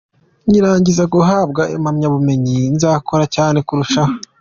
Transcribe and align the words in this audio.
Nkirangiza 0.47 1.03
guhabwa 1.13 1.61
impamyabumenyi 1.75 2.57
nzakora 2.75 3.23
cyane 3.35 3.57
kurushaho. 3.67 4.13